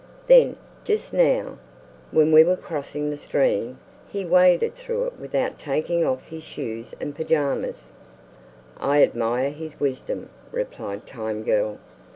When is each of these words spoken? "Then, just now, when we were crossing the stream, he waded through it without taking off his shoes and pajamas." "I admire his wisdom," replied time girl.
"Then, 0.25 0.55
just 0.83 1.13
now, 1.13 1.59
when 2.09 2.31
we 2.31 2.43
were 2.43 2.55
crossing 2.55 3.11
the 3.11 3.17
stream, 3.17 3.77
he 4.09 4.25
waded 4.25 4.73
through 4.73 5.05
it 5.05 5.19
without 5.19 5.59
taking 5.59 6.03
off 6.03 6.25
his 6.25 6.41
shoes 6.43 6.95
and 6.99 7.15
pajamas." 7.15 7.91
"I 8.77 9.03
admire 9.03 9.51
his 9.51 9.79
wisdom," 9.79 10.31
replied 10.51 11.05
time 11.05 11.43
girl. 11.43 11.77